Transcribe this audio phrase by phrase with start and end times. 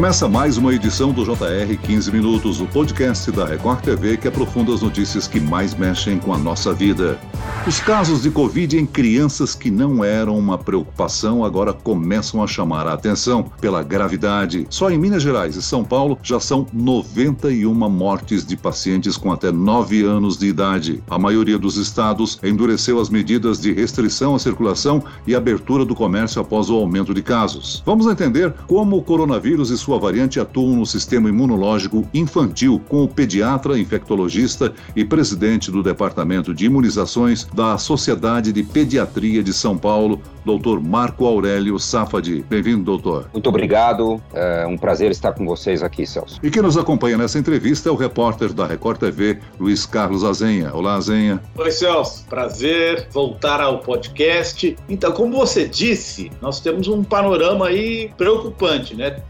[0.00, 4.72] Começa mais uma edição do JR 15 Minutos, o podcast da Record TV que aprofunda
[4.72, 7.20] as notícias que mais mexem com a nossa vida.
[7.66, 12.86] Os casos de Covid em crianças que não eram uma preocupação agora começam a chamar
[12.86, 14.66] a atenção pela gravidade.
[14.70, 19.52] Só em Minas Gerais e São Paulo já são 91 mortes de pacientes com até
[19.52, 21.02] 9 anos de idade.
[21.10, 26.40] A maioria dos estados endureceu as medidas de restrição à circulação e abertura do comércio
[26.40, 27.82] após o aumento de casos.
[27.84, 33.08] Vamos entender como o coronavírus e sua variante atuam no sistema imunológico infantil com o
[33.08, 40.20] pediatra infectologista e presidente do Departamento de Imunizações da Sociedade de Pediatria de São Paulo,
[40.44, 42.44] doutor Marco Aurélio Safadi.
[42.48, 43.28] Bem-vindo, doutor.
[43.32, 44.20] Muito obrigado.
[44.32, 46.38] É um prazer estar com vocês aqui, Celso.
[46.42, 50.72] E quem nos acompanha nessa entrevista é o repórter da Record TV, Luiz Carlos Azenha.
[50.74, 51.40] Olá, Azenha.
[51.56, 52.24] Oi, Celso.
[52.26, 54.76] Prazer voltar ao podcast.
[54.88, 59.22] Então, como você disse, nós temos um panorama aí preocupante, né?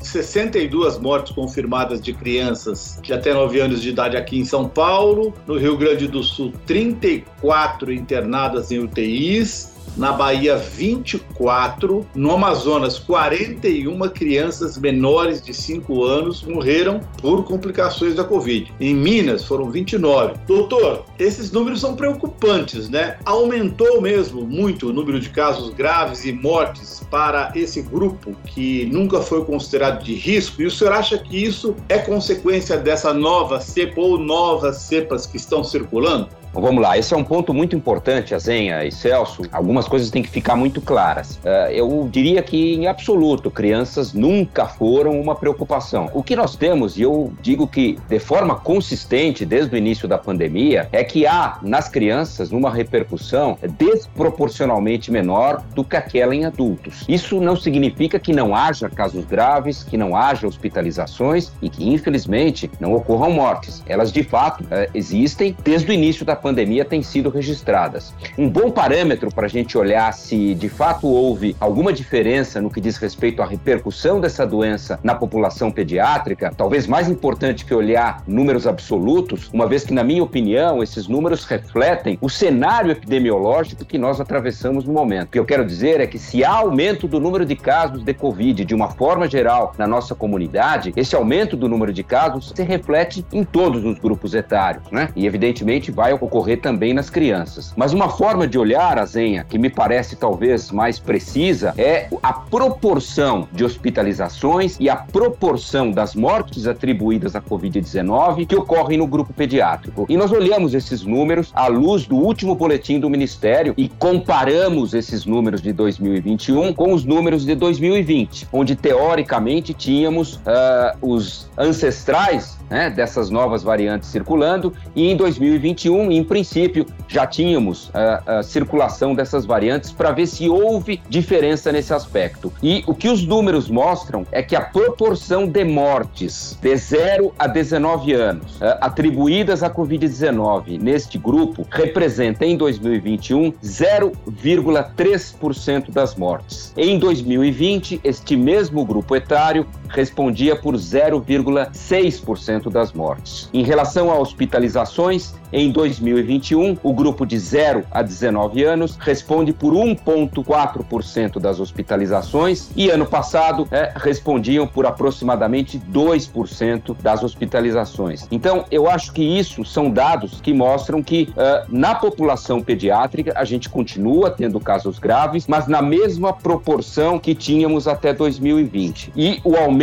[0.51, 5.33] 62 mortes confirmadas de crianças de até 9 anos de idade aqui em São Paulo,
[5.47, 13.99] no Rio Grande do Sul, 34 internadas em UTIs, na Bahia 24, no Amazonas 41
[14.09, 18.73] crianças menores de 5 anos morreram por complicações da Covid.
[18.81, 20.35] Em Minas foram 29.
[20.47, 23.19] Doutor, esses números são preocupantes, né?
[23.25, 29.21] Aumentou mesmo muito o número de casos graves e mortes para esse grupo que nunca
[29.21, 30.63] foi considerado de risco.
[30.63, 35.37] E o senhor acha que isso é consequência dessa nova cepa ou novas cepas que
[35.37, 36.40] estão circulando?
[36.53, 39.43] Vamos lá, esse é um ponto muito importante, Azenha e Celso.
[39.53, 41.37] Algumas coisas têm que ficar muito claras.
[41.37, 46.11] Uh, eu diria que, em absoluto, crianças nunca foram uma preocupação.
[46.13, 50.19] O que nós temos, e eu digo que de forma consistente desde o início da
[50.19, 57.05] pandemia, é que há nas crianças uma repercussão desproporcionalmente menor do que aquela em adultos.
[57.09, 62.69] Isso não significa que não haja casos graves, que não haja hospitalizações e que, infelizmente,
[62.81, 63.85] não ocorram mortes.
[63.87, 68.15] Elas, de fato, uh, existem desde o início da pandemia têm sido registradas.
[68.37, 72.81] Um bom parâmetro para a gente olhar se de fato houve alguma diferença no que
[72.81, 78.67] diz respeito à repercussão dessa doença na população pediátrica, talvez mais importante que olhar números
[78.67, 84.21] absolutos, uma vez que, na minha opinião, esses números refletem o cenário epidemiológico que nós
[84.21, 85.29] atravessamos no momento.
[85.29, 88.15] O que eu quero dizer é que se há aumento do número de casos de
[88.15, 92.63] Covid de uma forma geral na nossa comunidade, esse aumento do número de casos se
[92.63, 95.11] reflete em todos os grupos etários, né?
[95.15, 97.75] E evidentemente vai ocorrer ocorrer também nas crianças.
[97.77, 102.33] Mas uma forma de olhar a zenha, que me parece talvez mais precisa, é a
[102.33, 109.33] proporção de hospitalizações e a proporção das mortes atribuídas à Covid-19 que ocorrem no grupo
[109.33, 110.07] pediátrico.
[110.09, 115.27] E nós olhamos esses números à luz do último boletim do Ministério e comparamos esses
[115.27, 122.89] números de 2021 com os números de 2020, onde teoricamente tínhamos uh, os ancestrais né,
[122.89, 129.15] dessas novas variantes circulando, e em 2021, em princípio, já tínhamos a, ah, a circulação
[129.15, 132.53] dessas variantes para ver se houve diferença nesse aspecto.
[132.63, 137.47] E o que os números mostram é que a proporção de mortes de 0 a
[137.47, 146.73] 19 anos ah, atribuídas à Covid-19 neste grupo representa em 2021 0,3% das mortes.
[146.77, 153.49] Em 2020, este mesmo grupo etário respondia por 0,6% das mortes.
[153.53, 159.75] Em relação a hospitalizações, em 2021, o grupo de 0 a 19 anos responde por
[159.75, 168.27] 1,4% das hospitalizações e ano passado é, respondiam por aproximadamente 2% das hospitalizações.
[168.31, 173.45] Então, eu acho que isso são dados que mostram que uh, na população pediátrica a
[173.45, 179.13] gente continua tendo casos graves, mas na mesma proporção que tínhamos até 2020.
[179.17, 179.80] E o aumento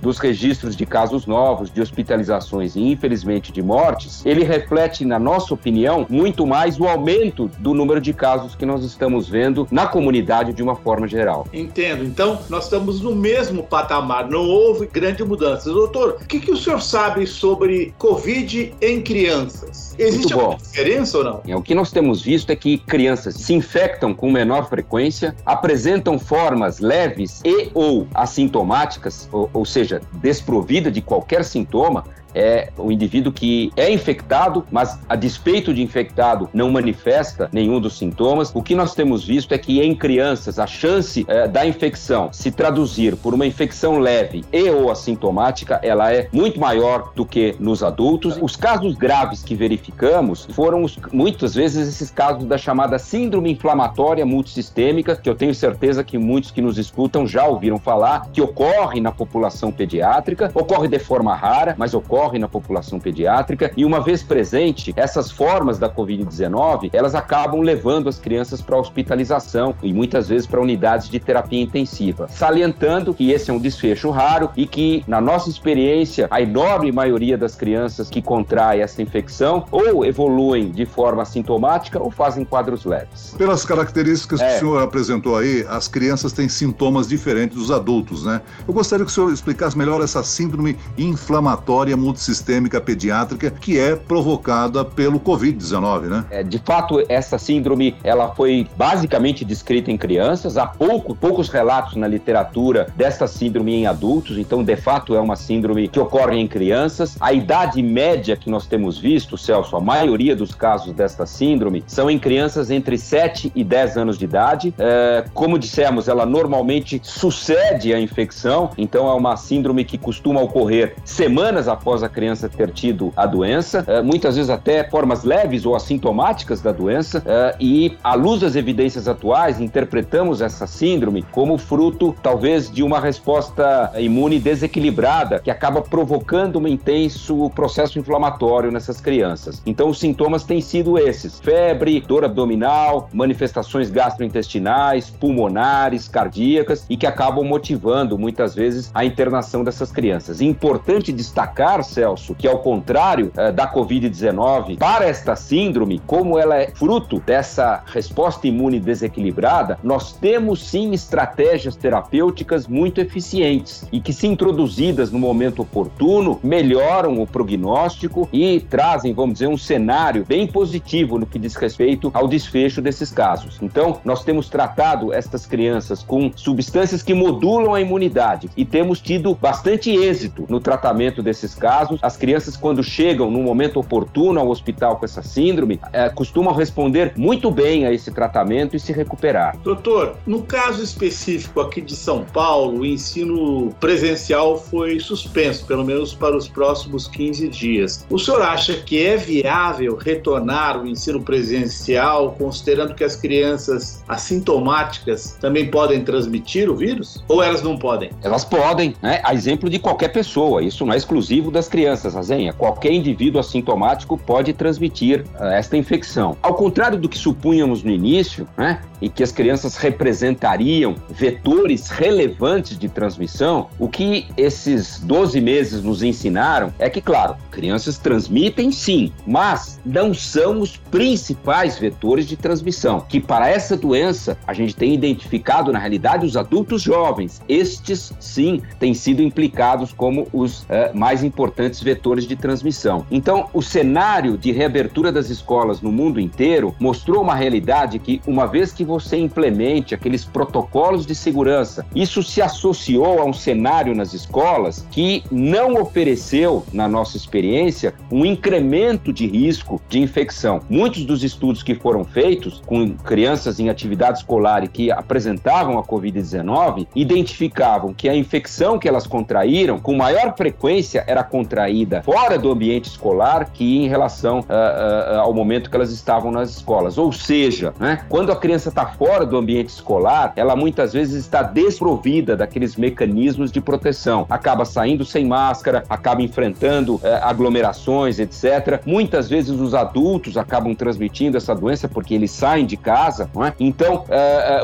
[0.00, 5.52] dos registros de casos novos, de hospitalizações e infelizmente de mortes, ele reflete na nossa
[5.52, 10.52] opinião, muito mais o aumento do número de casos que nós estamos vendo na comunidade
[10.52, 11.46] de uma forma geral.
[11.52, 12.04] Entendo.
[12.04, 15.70] Então, nós estamos no mesmo patamar, não houve grande mudança.
[15.70, 19.94] Doutor, o que, que o senhor sabe sobre Covid em crianças?
[19.98, 21.40] Existe alguma diferença ou não?
[21.46, 26.18] É, o que nós temos visto é que crianças se infectam com menor frequência, apresentam
[26.18, 32.04] formas leves e ou assintomáticas, ou, ou seja, desprovida de qualquer sintoma,
[32.34, 37.98] é o indivíduo que é infectado, mas a despeito de infectado não manifesta nenhum dos
[37.98, 38.50] sintomas.
[38.54, 42.50] O que nós temos visto é que em crianças a chance é, da infecção se
[42.50, 47.82] traduzir por uma infecção leve e ou assintomática, ela é muito maior do que nos
[47.82, 48.38] adultos.
[48.40, 54.24] Os casos graves que verificamos foram os, muitas vezes esses casos da chamada síndrome inflamatória
[54.24, 59.00] multissistêmica, que eu tenho certeza que muitos que nos escutam já ouviram falar, que ocorre
[59.00, 64.22] na população pediátrica, ocorre de forma rara, mas ocorre na população pediátrica, e uma vez
[64.22, 70.46] presente, essas formas da Covid-19, elas acabam levando as crianças para hospitalização e muitas vezes
[70.46, 75.20] para unidades de terapia intensiva, salientando que esse é um desfecho raro e que, na
[75.20, 81.24] nossa experiência, a enorme maioria das crianças que contrai essa infecção ou evoluem de forma
[81.24, 83.34] sintomática ou fazem quadros leves.
[83.38, 84.48] Pelas características é.
[84.48, 88.42] que o senhor apresentou aí, as crianças têm sintomas diferentes dos adultos, né?
[88.66, 94.84] Eu gostaria que o senhor explicasse melhor essa síndrome inflamatória multissistêmica pediátrica que é provocada
[94.84, 96.24] pelo Covid-19, né?
[96.30, 100.56] É, de fato, essa síndrome ela foi basicamente descrita em crianças.
[100.56, 105.36] Há pouco, poucos relatos na literatura dessa síndrome em adultos, então, de fato, é uma
[105.36, 107.16] síndrome que ocorre em crianças.
[107.20, 112.10] A idade média que nós temos visto, Celso, a maioria dos casos desta síndrome são
[112.10, 114.74] em crianças entre 7 e 10 anos de idade.
[114.78, 120.96] É, como dissemos, ela normalmente sucede a infecção, então é uma síndrome que costuma ocorrer
[121.04, 125.74] semanas após a criança ter tido a doença, é, muitas vezes até formas leves ou
[125.74, 132.14] assintomáticas da doença, é, e à luz das evidências atuais, interpretamos essa síndrome como fruto,
[132.22, 139.62] talvez, de uma resposta imune desequilibrada que acaba provocando um intenso processo inflamatório nessas crianças.
[139.66, 147.06] Então, os sintomas têm sido esses: febre, dor abdominal, manifestações gastrointestinais, pulmonares, cardíacas e que
[147.06, 150.40] acabam motivando muitas vezes a internação dessas crianças.
[150.40, 156.70] Importante destacar, Celso, que ao contrário eh, da Covid-19, para esta síndrome, como ela é
[156.70, 164.26] fruto dessa resposta imune desequilibrada, nós temos sim estratégias terapêuticas muito eficientes e que, se
[164.26, 171.18] introduzidas no momento oportuno, melhoram o prognóstico e trazem, vamos dizer, um cenário bem positivo
[171.18, 173.58] no que diz respeito ao desfecho desses casos.
[173.60, 179.34] Então, nós temos tratado estas crianças com substâncias que modulam a imunidade e temos tido
[179.34, 181.79] bastante êxito no tratamento desses casos.
[182.02, 187.12] As crianças, quando chegam no momento oportuno ao hospital com essa síndrome, é, costumam responder
[187.16, 189.56] muito bem a esse tratamento e se recuperar.
[189.58, 196.14] Doutor, no caso específico aqui de São Paulo, o ensino presencial foi suspenso, pelo menos
[196.14, 198.06] para os próximos 15 dias.
[198.10, 205.36] O senhor acha que é viável retornar o ensino presencial, considerando que as crianças assintomáticas
[205.40, 207.22] também podem transmitir o vírus?
[207.28, 208.10] Ou elas não podem?
[208.22, 209.20] Elas podem, né?
[209.24, 210.62] A exemplo de qualquer pessoa.
[210.62, 212.52] Isso não é exclusivo das crianças, Azenha.
[212.52, 216.36] Qualquer indivíduo assintomático pode transmitir uh, esta infecção.
[216.42, 218.82] Ao contrário do que supunhamos no início, né?
[219.00, 226.02] E que as crianças representariam vetores relevantes de transmissão, o que esses 12 meses nos
[226.02, 233.00] ensinaram é que, claro, crianças transmitem sim, mas não são os principais vetores de transmissão.
[233.08, 237.40] Que para essa doença a gente tem identificado, na realidade, os adultos jovens.
[237.48, 241.22] Estes, sim, têm sido implicados como os uh, mais
[241.60, 243.06] importantes vetores de transmissão.
[243.10, 248.46] Então, o cenário de reabertura das escolas no mundo inteiro mostrou uma realidade que, uma
[248.46, 254.14] vez que você implemente aqueles protocolos de segurança, isso se associou a um cenário nas
[254.14, 260.60] escolas que não ofereceu, na nossa experiência, um incremento de risco de infecção.
[260.68, 265.82] Muitos dos estudos que foram feitos com crianças em atividade escolar e que apresentavam a
[265.82, 272.50] Covid-19 identificavam que a infecção que elas contraíram, com maior frequência, era contraída fora do
[272.50, 276.98] ambiente escolar que em relação uh, uh, ao momento que elas estavam nas escolas.
[276.98, 281.42] Ou seja, né, quando a criança está fora do ambiente escolar, ela muitas vezes está
[281.42, 284.26] desprovida daqueles mecanismos de proteção.
[284.28, 288.82] Acaba saindo sem máscara, acaba enfrentando uh, aglomerações, etc.
[288.84, 293.52] Muitas vezes os adultos acabam transmitindo essa doença porque eles saem de casa, é?
[293.58, 294.04] Então,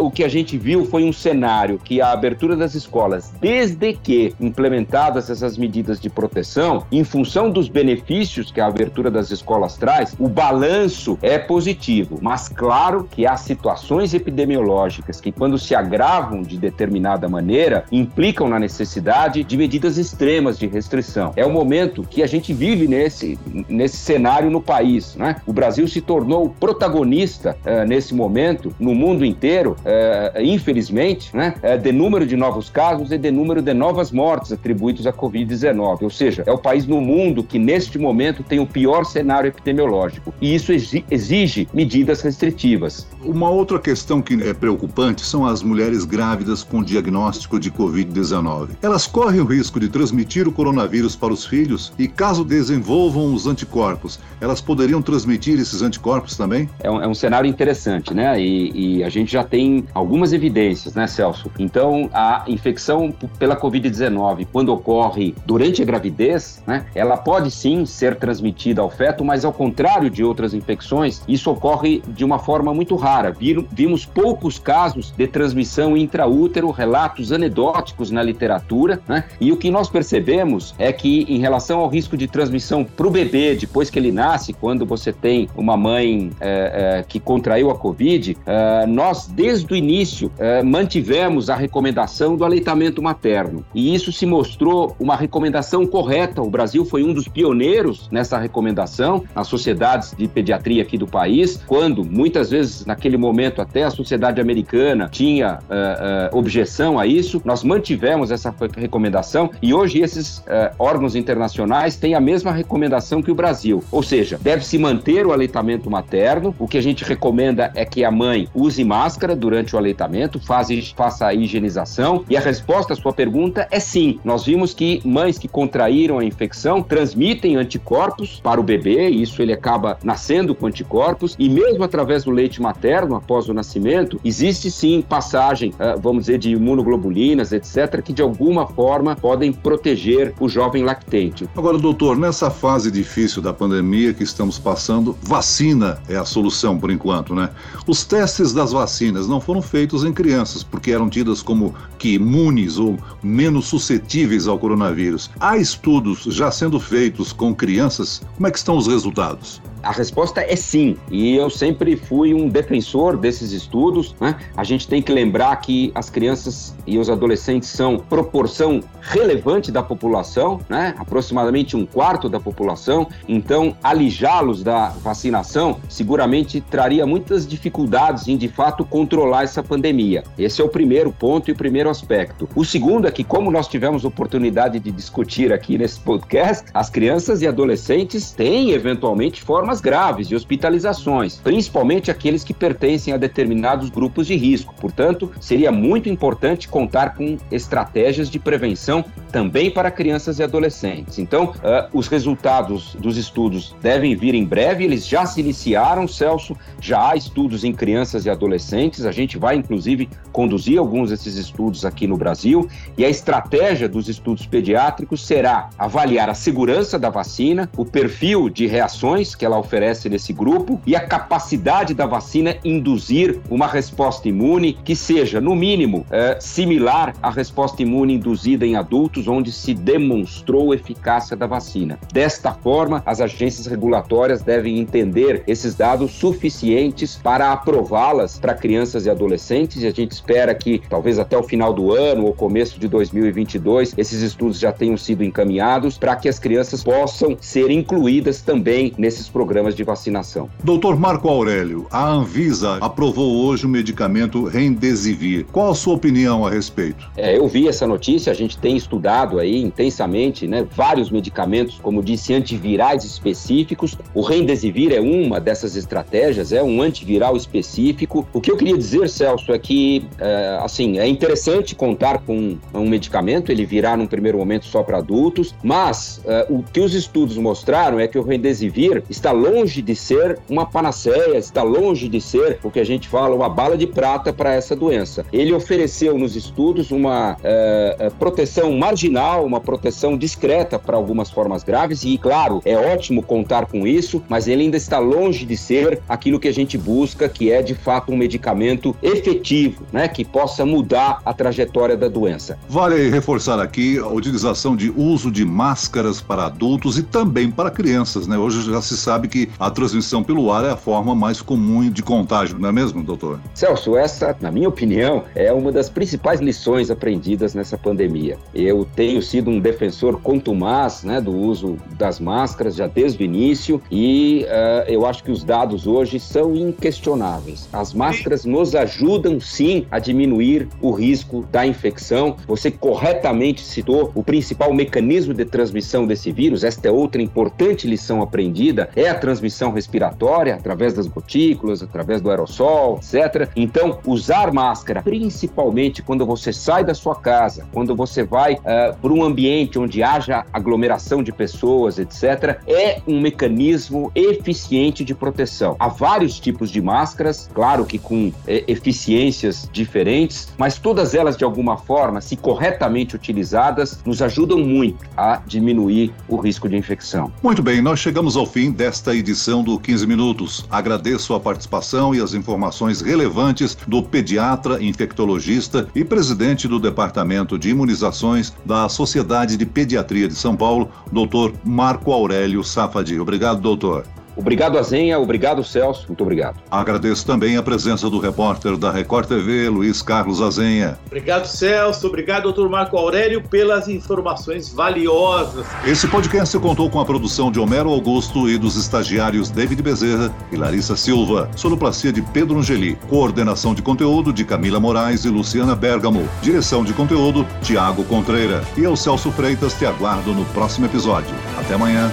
[0.00, 4.35] o que a gente viu foi um cenário que a abertura das escolas, desde que
[4.40, 10.14] implementadas essas medidas de proteção, em função dos benefícios que a abertura das escolas traz,
[10.18, 12.18] o balanço é positivo.
[12.20, 18.58] Mas claro que há situações epidemiológicas que, quando se agravam de determinada maneira, implicam na
[18.58, 21.32] necessidade de medidas extremas de restrição.
[21.37, 25.16] É o momento que a gente vive nesse, nesse cenário no país.
[25.16, 25.37] Né?
[25.46, 31.54] O Brasil se tornou protagonista uh, nesse momento no mundo inteiro, uh, infelizmente, né?
[31.62, 36.02] Uh, de número de novos casos e de número de novas mortes atribuídos à Covid-19.
[36.02, 40.35] Ou seja, é o país no mundo que, neste momento, tem o pior cenário epidemiológico.
[40.41, 43.07] E isso exige medidas restritivas.
[43.23, 48.71] Uma outra questão que é preocupante são as mulheres grávidas com diagnóstico de Covid-19.
[48.83, 53.47] Elas correm o risco de transmitir o coronavírus para os filhos e, caso desenvolvam os
[53.47, 56.69] anticorpos, elas poderiam transmitir esses anticorpos também?
[56.81, 58.41] É um, é um cenário interessante, né?
[58.41, 61.51] E, e, a gente já tem algumas evidências, né, Celso?
[61.59, 68.17] Então, a infecção pela Covid-19, quando ocorre durante a gravidez, né, ela pode sim ser
[68.17, 72.97] transmitida ao feto, mas ao contrário de outras infecções, isso ocorre de uma forma muito
[72.97, 73.35] rara.
[73.73, 79.25] Vimos poucos casos de transmissão intraútero, relatos anedóticos na literatura, né?
[79.41, 83.11] E o que nós percebemos é que, em relação ao risco de transmissão para o
[83.11, 87.75] bebê depois que ele nasce, quando você tem uma mãe é, é, que contraiu a
[87.75, 90.31] Covid, é, nós, desde o início,
[90.65, 93.65] mantivemos a recomendação do aleitamento materno.
[93.75, 96.36] E isso se mostrou uma recomendação correta.
[96.43, 101.61] O Brasil foi um dos pioneiros nessa recomendação, nas sociedades de pediatria aqui do país,
[101.66, 107.40] quando muitas vezes, naquele momento, até a sociedade americana tinha uh, uh, objeção a isso,
[107.45, 113.31] nós mantivemos essa recomendação e hoje esses uh, órgãos internacionais têm a mesma recomendação que
[113.31, 117.85] o Brasil, ou seja, deve-se manter o aleitamento materno, o que a gente recomenda é
[117.85, 122.25] que a mãe use máscara durante o aleitamento, faz, faça a higienização.
[122.28, 124.19] E a resposta à sua pergunta é sim.
[124.25, 129.40] Nós vimos que mães que contraíram a infecção transmitem anticorpos para o bebê, e isso
[129.42, 134.71] ele acaba nascendo com anticorpos, e mesmo através do leite materno, após o nascimento, existe
[134.71, 140.49] sim passagem, ah, vamos dizer, de imunoglobulinas, etc., que de alguma forma podem proteger o
[140.49, 141.49] jovem lactente.
[141.56, 146.90] Agora, doutor, nessa fase difícil da pandemia que estamos passando, vacina é a solução por
[146.90, 147.50] enquanto, né?
[147.87, 152.78] Os testes das vacinas não foram feitos em crianças, porque eram tidas como que imunes
[152.78, 155.30] ou menos suscetíveis ao coronavírus.
[155.40, 158.23] Há estudos já sendo feitos com crianças?
[158.35, 159.61] Como é que estão os resultados?
[159.87, 164.16] A resposta é sim, e eu sempre fui um defensor desses estudos.
[164.21, 164.35] Né?
[164.57, 169.85] A gente tem que lembrar que as crianças e os adolescentes são proporção relevante da
[169.85, 170.93] população, né?
[170.99, 178.49] aproximadamente um quarto da população, então alijá-los da vacinação seguramente traria muitas dificuldades em de
[178.49, 180.25] fato controlar essa pandemia.
[180.37, 182.49] Esse é o primeiro ponto e o primeiro aspecto.
[182.57, 187.40] O segundo é que, como nós tivemos oportunidade de discutir aqui nesse podcast, as crianças
[187.40, 193.90] e adolescentes têm eventualmente formas formas graves de hospitalizações, principalmente aqueles que pertencem a determinados
[193.90, 194.75] grupos de risco.
[194.80, 201.18] Portanto, seria muito importante contar com estratégias de prevenção também para crianças e adolescentes.
[201.18, 206.56] Então, uh, os resultados dos estudos devem vir em breve, eles já se iniciaram, Celso,
[206.80, 211.85] já há estudos em crianças e adolescentes, a gente vai inclusive conduzir alguns desses estudos
[211.85, 217.68] aqui no Brasil, e a estratégia dos estudos pediátricos será avaliar a segurança da vacina,
[217.76, 223.40] o perfil de reações que ela oferece nesse grupo e a capacidade da vacina induzir
[223.50, 229.26] uma resposta imune que seja, no mínimo, é, similar à resposta imune induzida em adultos,
[229.26, 231.99] onde se demonstrou eficácia da vacina.
[232.12, 239.11] Desta forma, as agências regulatórias devem entender esses dados suficientes para aprová-las para crianças e
[239.11, 242.87] adolescentes e a gente espera que, talvez até o final do ano ou começo de
[242.87, 248.92] 2022, esses estudos já tenham sido encaminhados para que as crianças possam ser incluídas também
[248.96, 250.50] nesses programas programas de vacinação.
[250.65, 255.47] Doutor Marco Aurélio, a Anvisa aprovou hoje o medicamento Remdesivir.
[255.53, 257.09] Qual a sua opinião a respeito?
[257.17, 262.03] É, eu vi essa notícia, a gente tem estudado aí intensamente, né, vários medicamentos, como
[262.03, 263.97] disse, antivirais específicos.
[264.12, 268.26] O Remdesivir é uma dessas estratégias, é um antiviral específico.
[268.33, 272.88] O que eu queria dizer, Celso, é que, é, assim, é interessante contar com um
[272.88, 277.37] medicamento, ele virá num primeiro momento só para adultos, mas é, o que os estudos
[277.37, 282.59] mostraram é que o Remdesivir está longe de ser uma panaceia, está longe de ser
[282.62, 285.25] o que a gente fala, uma bala de prata para essa doença.
[285.33, 292.02] Ele ofereceu nos estudos uma é, proteção marginal, uma proteção discreta para algumas formas graves,
[292.05, 296.40] e claro, é ótimo contar com isso, mas ele ainda está longe de ser aquilo
[296.40, 301.21] que a gente busca, que é de fato um medicamento efetivo, né, que possa mudar
[301.25, 302.59] a trajetória da doença.
[302.69, 308.26] Vale reforçar aqui a utilização de uso de máscaras para adultos e também para crianças,
[308.26, 308.38] né?
[308.38, 312.02] Hoje já se sabe que a transmissão pelo ar é a forma mais comum de
[312.02, 313.40] contágio, não é mesmo, doutor?
[313.54, 318.38] Celso, essa, na minha opinião, é uma das principais lições aprendidas nessa pandemia.
[318.54, 323.80] Eu tenho sido um defensor contumaz né, do uso das máscaras já desde o início
[323.90, 327.68] e uh, eu acho que os dados hoje são inquestionáveis.
[327.73, 332.37] As máscaras nos ajudam sim a diminuir o risco da infecção.
[332.47, 338.23] Você corretamente citou o principal mecanismo de transmissão desse vírus, esta é outra importante lição
[338.23, 343.50] aprendida, é a transmissão respiratória através das gotículas, através do aerossol, etc.
[343.56, 349.12] Então, usar máscara, principalmente quando você sai da sua casa, quando você vai uh, para
[349.12, 355.76] um ambiente onde haja aglomeração de pessoas, etc., é um mecanismo eficiente de proteção.
[355.78, 361.44] Há vários tipos de máscaras, claro que com é, eficiências diferentes, mas todas elas, de
[361.44, 367.32] alguma forma, se corretamente utilizadas, nos ajudam muito a diminuir o risco de infecção.
[367.42, 370.65] Muito bem, nós chegamos ao fim desta edição do 15 Minutos.
[370.71, 377.71] Agradeço a participação e as informações relevantes do pediatra, infectologista e presidente do Departamento de
[377.71, 383.21] Imunizações da Sociedade de Pediatria de São Paulo, doutor Marco Aurélio Safadi.
[383.21, 384.15] Obrigado, doutor.
[384.37, 385.19] Obrigado, Azenha.
[385.19, 386.05] Obrigado, Celso.
[386.09, 386.57] Muito obrigado.
[386.71, 390.99] Agradeço também a presença do repórter da Record TV, Luiz Carlos Azenha.
[391.07, 392.07] Obrigado, Celso.
[392.07, 395.66] Obrigado, doutor Marco Aurélio, pelas informações valiosas.
[395.85, 400.57] Esse podcast contou com a produção de Homero Augusto e dos estagiários David Bezerra e
[400.57, 401.50] Larissa Silva.
[401.57, 402.97] Sonoplastia de Pedro Angeli.
[403.09, 406.28] Coordenação de conteúdo de Camila Moraes e Luciana Bergamo.
[406.43, 408.62] Direção de conteúdo, Tiago Contreira.
[408.76, 411.35] E eu, Celso Freitas, te aguardo no próximo episódio.
[411.59, 412.11] Até amanhã.